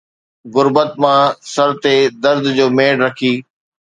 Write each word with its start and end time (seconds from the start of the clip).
غربت 0.53 0.91
مان 1.01 1.23
سر 1.53 1.69
تي 1.83 1.95
درد 2.23 2.43
جو 2.57 2.67
ميڙ 2.77 2.95
رکي 3.05 3.33